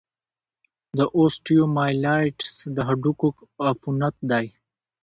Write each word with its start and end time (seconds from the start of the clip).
د 0.97 0.99
اوسټیومایلايټس 1.17 2.53
د 2.75 2.77
هډوکو 2.87 3.27
عفونت 3.65 4.15
دی. 4.31 4.45